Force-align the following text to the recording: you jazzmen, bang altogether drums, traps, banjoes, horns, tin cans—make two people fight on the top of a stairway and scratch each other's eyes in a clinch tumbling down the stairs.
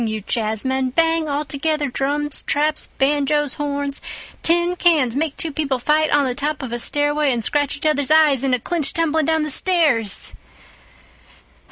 you 0.07 0.19
jazzmen, 0.23 0.89
bang 0.95 1.29
altogether 1.29 1.87
drums, 1.87 2.41
traps, 2.41 2.87
banjoes, 2.97 3.53
horns, 3.61 4.01
tin 4.41 4.75
cans—make 4.75 5.37
two 5.37 5.51
people 5.53 5.77
fight 5.77 6.09
on 6.09 6.25
the 6.25 6.33
top 6.33 6.63
of 6.63 6.73
a 6.73 6.79
stairway 6.79 7.31
and 7.31 7.43
scratch 7.43 7.77
each 7.77 7.85
other's 7.85 8.09
eyes 8.09 8.43
in 8.43 8.51
a 8.51 8.59
clinch 8.59 8.93
tumbling 8.93 9.27
down 9.27 9.43
the 9.43 9.51
stairs. 9.51 10.33